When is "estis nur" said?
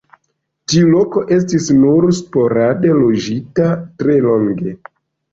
1.35-2.07